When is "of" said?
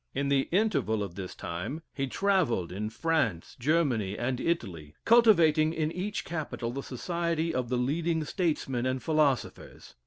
1.03-1.13, 7.53-7.69